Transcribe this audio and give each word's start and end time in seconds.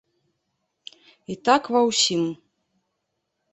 І 1.35 1.37
так 1.51 1.63
ва 1.77 1.81
ўсім. 1.91 2.23